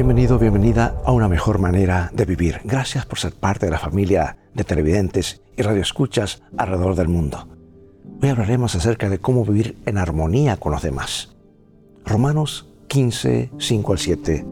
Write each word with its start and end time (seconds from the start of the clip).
Bienvenido, 0.00 0.38
bienvenida 0.38 0.96
a 1.04 1.12
una 1.12 1.28
mejor 1.28 1.58
manera 1.58 2.10
de 2.14 2.24
vivir. 2.24 2.62
Gracias 2.64 3.04
por 3.04 3.18
ser 3.18 3.34
parte 3.34 3.66
de 3.66 3.72
la 3.72 3.78
familia 3.78 4.38
de 4.54 4.64
televidentes 4.64 5.42
y 5.58 5.60
radioescuchas 5.60 6.42
alrededor 6.56 6.94
del 6.94 7.08
mundo. 7.08 7.46
Hoy 8.22 8.30
hablaremos 8.30 8.74
acerca 8.74 9.10
de 9.10 9.18
cómo 9.18 9.44
vivir 9.44 9.76
en 9.84 9.98
armonía 9.98 10.56
con 10.56 10.72
los 10.72 10.80
demás. 10.80 11.36
Romanos 12.06 12.66
15, 12.88 13.50
5 13.58 13.92
al 13.92 13.98
7. 13.98 14.46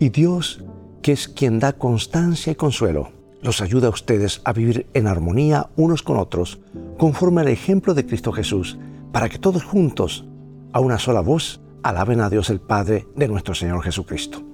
Y 0.00 0.10
Dios, 0.10 0.62
que 1.00 1.12
es 1.12 1.28
quien 1.28 1.60
da 1.60 1.72
constancia 1.72 2.52
y 2.52 2.54
consuelo, 2.54 3.12
los 3.40 3.62
ayuda 3.62 3.86
a 3.86 3.92
ustedes 3.92 4.42
a 4.44 4.52
vivir 4.52 4.86
en 4.92 5.06
armonía 5.06 5.70
unos 5.76 6.02
con 6.02 6.18
otros, 6.18 6.60
conforme 6.98 7.40
al 7.40 7.48
ejemplo 7.48 7.94
de 7.94 8.04
Cristo 8.04 8.32
Jesús, 8.32 8.78
para 9.12 9.30
que 9.30 9.38
todos 9.38 9.64
juntos, 9.64 10.26
a 10.74 10.80
una 10.80 10.98
sola 10.98 11.22
voz, 11.22 11.62
alaben 11.82 12.20
a 12.20 12.28
Dios 12.28 12.50
el 12.50 12.60
Padre 12.60 13.06
de 13.16 13.28
nuestro 13.28 13.54
Señor 13.54 13.82
Jesucristo. 13.82 14.47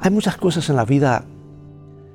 Hay 0.00 0.12
muchas 0.12 0.36
cosas 0.36 0.70
en 0.70 0.76
la 0.76 0.84
vida 0.84 1.24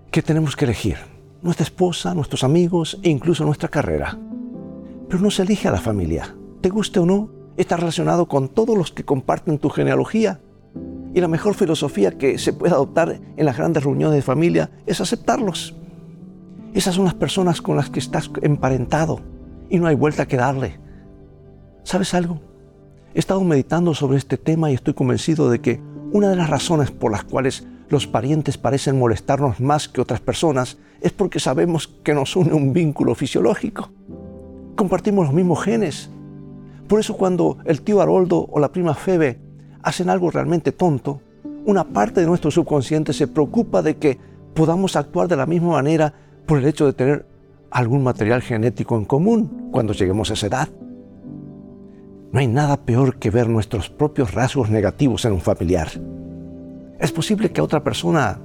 que 0.10 0.22
tenemos 0.22 0.56
que 0.56 0.64
elegir. 0.64 0.96
Nuestra 1.42 1.66
esposa, 1.66 2.14
nuestros 2.14 2.46
amigos 2.46 2.98
e 3.04 3.10
incluso 3.10 3.44
nuestra 3.44 3.68
carrera. 3.68 4.18
Pero 5.10 5.22
no 5.22 5.30
se 5.30 5.42
elige 5.42 5.68
a 5.68 5.72
la 5.72 5.82
familia. 5.82 6.34
Te 6.62 6.70
guste 6.70 7.00
o 7.00 7.06
no, 7.06 7.30
está 7.58 7.76
relacionado 7.76 8.28
con 8.28 8.48
todos 8.48 8.78
los 8.78 8.94
que 8.94 9.04
comparten 9.04 9.60
tu 9.60 9.70
genealogía. 9.70 10.40
Y 11.14 11.20
la 11.20 11.28
mejor 11.28 11.56
filosofía 11.56 12.18
que 12.18 12.38
se 12.38 12.54
puede 12.54 12.74
adoptar 12.74 13.20
en 13.36 13.46
las 13.46 13.58
grandes 13.58 13.84
reuniones 13.84 14.16
de 14.16 14.22
familia 14.22 14.72
es 14.86 15.02
aceptarlos. 15.02 15.76
Esas 16.74 16.96
son 16.96 17.04
las 17.04 17.14
personas 17.14 17.62
con 17.62 17.76
las 17.76 17.90
que 17.90 18.00
estás 18.00 18.32
emparentado 18.42 19.20
y 19.70 19.78
no 19.78 19.88
hay 19.88 19.96
vuelta 19.96 20.26
que 20.26 20.38
darle. 20.38 20.80
¿Sabes 21.84 22.14
algo? 22.14 22.40
He 23.14 23.20
estado 23.20 23.44
meditando 23.44 23.94
sobre 23.94 24.18
este 24.18 24.38
tema 24.38 24.72
y 24.72 24.76
estoy 24.76 24.94
convencido 24.94 25.50
de 25.50 25.60
que 25.60 25.82
una 26.14 26.30
de 26.30 26.36
las 26.38 26.50
razones 26.50 26.90
por 26.92 27.12
las 27.12 27.26
cuales 27.26 27.68
los 27.90 28.08
parientes 28.08 28.58
parecen 28.58 28.98
molestarnos 28.98 29.60
más 29.60 29.88
que 29.88 30.02
otras 30.02 30.20
personas 30.20 30.78
es 31.02 31.12
porque 31.12 31.40
sabemos 31.40 31.88
que 31.88 32.14
nos 32.14 32.36
une 32.36 32.54
un 32.54 32.74
vínculo 32.74 33.14
fisiológico. 33.14 33.92
Compartimos 34.76 35.26
los 35.26 35.34
mismos 35.34 35.64
genes. 35.64 36.10
Por 36.88 37.00
eso 37.00 37.16
cuando 37.16 37.58
el 37.66 37.82
tío 37.82 38.02
Haroldo 38.02 38.48
o 38.50 38.60
la 38.60 38.72
prima 38.72 38.96
Febe 38.96 39.40
hacen 39.82 40.10
algo 40.10 40.32
realmente 40.32 40.72
tonto, 40.72 41.22
una 41.66 41.84
parte 41.84 42.22
de 42.22 42.28
nuestro 42.28 42.52
subconsciente 42.52 43.14
se 43.14 43.28
preocupa 43.28 43.82
de 43.82 43.98
que 43.98 44.18
podamos 44.54 44.96
actuar 44.96 45.28
de 45.28 45.36
la 45.36 45.46
misma 45.46 45.72
manera 45.72 46.14
por 46.46 46.58
el 46.58 46.66
hecho 46.66 46.86
de 46.86 46.94
tener 46.94 47.26
algún 47.72 48.04
material 48.04 48.42
genético 48.42 48.96
en 48.98 49.06
común 49.06 49.70
cuando 49.72 49.94
lleguemos 49.94 50.30
a 50.30 50.34
esa 50.34 50.48
edad. 50.48 50.70
No 52.32 52.40
hay 52.40 52.48
nada 52.48 52.78
peor 52.78 53.18
que 53.18 53.30
ver 53.30 53.48
nuestros 53.48 53.90
propios 53.90 54.34
rasgos 54.34 54.70
negativos 54.70 55.26
en 55.26 55.34
un 55.34 55.42
familiar. 55.42 55.90
Es 57.04 57.12
posible 57.12 57.52
que 57.52 57.60
a 57.60 57.66
otra 57.66 57.84
persona 57.84 58.40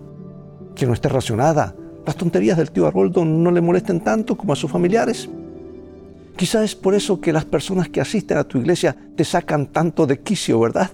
que 0.75 0.84
no 0.84 0.92
esté 0.92 1.09
racionada, 1.09 1.77
las 2.05 2.17
tonterías 2.17 2.59
del 2.59 2.73
tío 2.73 2.89
Arboldo 2.89 3.25
no 3.25 3.53
le 3.53 3.61
molesten 3.61 4.01
tanto 4.01 4.37
como 4.37 4.53
a 4.53 4.56
sus 4.56 4.69
familiares. 4.69 5.31
Quizás 6.34 6.64
es 6.64 6.75
por 6.75 6.97
eso 6.97 7.20
que 7.20 7.33
las 7.33 7.45
personas 7.45 7.89
que 7.89 8.01
asisten 8.01 8.36
a 8.36 8.42
tu 8.42 8.59
iglesia 8.59 8.97
te 9.14 9.23
sacan 9.23 9.69
tanto 9.69 10.09
de 10.09 10.19
quicio, 10.19 10.59
¿verdad? 10.59 10.91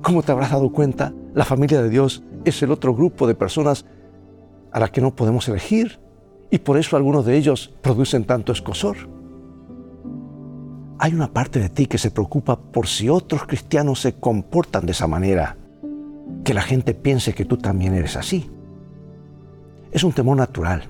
Como 0.00 0.22
te 0.22 0.30
habrás 0.30 0.52
dado 0.52 0.70
cuenta, 0.70 1.12
la 1.34 1.44
familia 1.44 1.82
de 1.82 1.90
Dios 1.90 2.22
es 2.44 2.62
el 2.62 2.70
otro 2.70 2.94
grupo 2.94 3.26
de 3.26 3.34
personas 3.34 3.84
a 4.70 4.78
las 4.78 4.92
que 4.92 5.00
no 5.00 5.16
podemos 5.16 5.48
elegir 5.48 5.98
y 6.52 6.58
por 6.58 6.78
eso 6.78 6.96
algunos 6.96 7.26
de 7.26 7.36
ellos 7.36 7.74
producen 7.82 8.26
tanto 8.26 8.52
escosor 8.52 8.96
hay 11.02 11.14
una 11.14 11.32
parte 11.32 11.58
de 11.58 11.68
ti 11.68 11.86
que 11.86 11.98
se 11.98 12.12
preocupa 12.12 12.56
por 12.56 12.86
si 12.86 13.08
otros 13.08 13.42
cristianos 13.44 14.00
se 14.00 14.12
comportan 14.20 14.86
de 14.86 14.92
esa 14.92 15.08
manera, 15.08 15.56
que 16.44 16.54
la 16.54 16.62
gente 16.62 16.94
piense 16.94 17.34
que 17.34 17.44
tú 17.44 17.56
también 17.56 17.94
eres 17.94 18.16
así. 18.16 18.50
Es 19.90 20.04
un 20.04 20.12
temor 20.12 20.36
natural. 20.36 20.84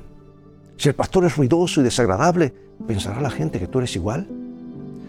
Si 0.76 0.88
el 0.88 0.94
pastor 0.94 1.24
es 1.24 1.36
ruidoso 1.36 1.80
y 1.80 1.84
desagradable, 1.84 2.54
¿pensará 2.86 3.20
la 3.20 3.30
gente 3.30 3.58
que 3.58 3.66
tú 3.66 3.78
eres 3.78 3.94
igual? 3.96 4.28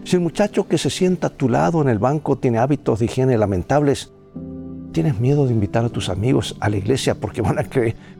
Si 0.04 0.16
el 0.16 0.22
muchacho 0.22 0.68
que 0.68 0.78
se 0.78 0.90
sienta 0.90 1.28
a 1.28 1.30
tu 1.30 1.48
lado 1.48 1.80
en 1.80 1.88
el 1.88 1.98
banco 1.98 2.36
tiene 2.36 2.58
hábitos 2.58 2.98
de 2.98 3.06
higiene 3.06 3.38
lamentables, 3.38 4.12
¿tienes 4.92 5.18
miedo 5.18 5.46
de 5.46 5.54
invitar 5.54 5.84
a 5.84 5.88
tus 5.88 6.08
amigos 6.10 6.56
a 6.60 6.68
la 6.68 6.76
iglesia 6.76 7.14
porque 7.14 7.40
van 7.40 7.58
a 7.58 7.64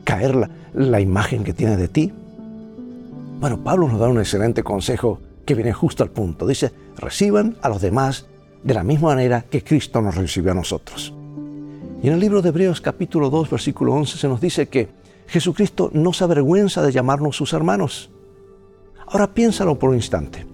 caer 0.03 0.49
la, 0.73 0.99
imagen 0.99 1.43
que 1.43 1.53
tiene 1.53 1.77
de 1.77 1.87
ti? 1.87 2.11
Bueno, 3.39 3.63
Pablo 3.63 3.87
nos 3.87 3.99
da 3.99 4.07
un 4.07 4.17
excelente 4.17 4.63
consejo 4.63 5.19
que 5.45 5.53
viene 5.53 5.73
justo 5.73 6.03
al 6.03 6.09
punto. 6.09 6.47
Dice, 6.47 6.71
reciban 6.97 7.57
a 7.61 7.69
los 7.69 7.81
demás 7.81 8.25
de 8.63 8.73
la 8.73 8.83
misma 8.83 9.09
manera 9.09 9.43
que 9.43 9.63
Cristo 9.63 10.01
nos 10.01 10.15
recibió 10.15 10.53
a 10.53 10.55
nosotros. 10.55 11.13
Y 12.05 12.07
en 12.07 12.13
el 12.13 12.19
libro 12.19 12.43
de 12.43 12.49
Hebreos 12.49 12.81
capítulo 12.81 13.31
2, 13.31 13.49
versículo 13.49 13.91
11 13.95 14.19
se 14.19 14.27
nos 14.27 14.39
dice 14.39 14.67
que 14.67 14.89
Jesucristo 15.25 15.89
no 15.91 16.13
se 16.13 16.23
avergüenza 16.23 16.83
de 16.83 16.91
llamarnos 16.91 17.35
sus 17.35 17.51
hermanos. 17.51 18.11
Ahora 19.07 19.33
piénsalo 19.33 19.79
por 19.79 19.89
un 19.89 19.95
instante. 19.95 20.45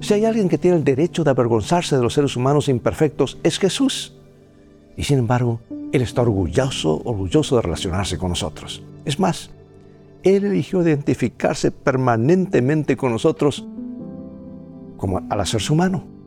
Si 0.00 0.14
hay 0.14 0.24
alguien 0.24 0.48
que 0.48 0.58
tiene 0.58 0.78
el 0.78 0.82
derecho 0.82 1.22
de 1.22 1.30
avergonzarse 1.30 1.94
de 1.94 2.02
los 2.02 2.14
seres 2.14 2.34
humanos 2.34 2.68
imperfectos, 2.68 3.38
es 3.44 3.60
Jesús. 3.60 4.16
Y 4.96 5.04
sin 5.04 5.20
embargo, 5.20 5.60
Él 5.92 6.02
está 6.02 6.22
orgulloso, 6.22 7.00
orgulloso 7.04 7.54
de 7.54 7.62
relacionarse 7.62 8.18
con 8.18 8.30
nosotros. 8.30 8.82
Es 9.04 9.20
más, 9.20 9.52
Él 10.24 10.44
eligió 10.44 10.82
identificarse 10.82 11.70
permanentemente 11.70 12.96
con 12.96 13.12
nosotros 13.12 13.64
como 14.96 15.18
al 15.30 15.40
hacerse 15.40 15.72
humano. 15.72 16.19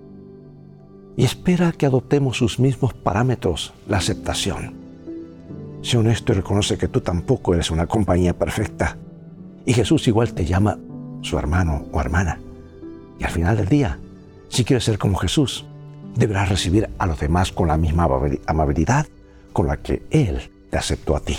Y 1.16 1.26
espera 1.26 1.72
que 1.72 1.86
adoptemos 1.86 2.38
sus 2.38 2.60
mismos 2.60 2.94
parámetros, 2.94 3.74
la 3.88 3.98
aceptación. 3.98 4.74
Sé 5.82 5.98
honesto 5.98 6.32
y 6.32 6.36
reconoce 6.36 6.78
que 6.78 6.88
tú 6.88 7.02
tampoco 7.02 7.54
eres 7.54 7.72
una 7.72 7.88
compañía 7.88 8.34
perfecta. 8.34 8.98
Y 9.66 9.74
Jesús 9.74 10.08
igual 10.08 10.34
te 10.34 10.46
llama 10.46 10.80
su 11.22 11.38
hermano 11.38 11.86
o 11.92 12.00
hermana. 12.00 12.40
Y 13.20 13.24
al 13.24 13.32
final 13.32 13.58
del 13.58 13.68
día, 13.68 14.00
si 14.50 14.64
quieres 14.64 14.86
ser 14.86 14.98
como 14.98 15.18
Jesús, 15.18 15.66
deberás 16.16 16.50
recibir 16.50 16.90
a 16.98 17.06
los 17.06 17.20
demás 17.20 17.52
con 17.52 17.68
la 17.68 17.78
misma 17.78 18.08
amabilidad 18.48 19.08
con 19.52 19.68
la 19.68 19.78
que 19.78 20.04
Él 20.10 20.52
te 20.70 20.78
aceptó 20.78 21.16
a 21.16 21.20
ti. 21.20 21.38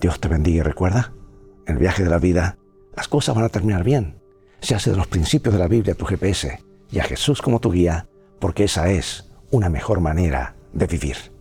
Dios 0.00 0.20
te 0.20 0.28
bendiga 0.28 0.58
y 0.58 0.62
recuerda, 0.62 1.12
en 1.66 1.74
el 1.74 1.80
viaje 1.80 2.04
de 2.04 2.10
la 2.10 2.18
vida, 2.18 2.58
las 2.94 3.08
cosas 3.08 3.34
van 3.34 3.44
a 3.44 3.48
terminar 3.48 3.84
bien 3.84 4.24
se 4.64 4.74
hace 4.74 4.90
de 4.90 4.96
los 4.96 5.06
principios 5.06 5.52
de 5.52 5.58
la 5.58 5.68
Biblia 5.68 5.94
tu 5.94 6.06
GPS 6.06 6.58
y 6.90 6.98
a 6.98 7.04
Jesús 7.04 7.42
como 7.42 7.60
tu 7.60 7.70
guía, 7.70 8.06
porque 8.38 8.64
esa 8.64 8.88
es 8.90 9.30
una 9.50 9.68
mejor 9.68 10.00
manera 10.00 10.54
de 10.72 10.86
vivir. 10.86 11.33